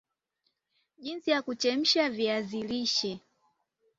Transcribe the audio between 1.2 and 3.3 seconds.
ya kuchemsha viazi lishe